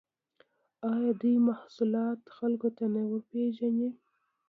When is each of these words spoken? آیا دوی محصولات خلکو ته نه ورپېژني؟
آیا 0.91 1.11
دوی 1.21 1.35
محصولات 1.49 2.19
خلکو 2.37 2.69
ته 2.77 2.85
نه 2.93 3.01
ورپېژني؟ 3.09 3.89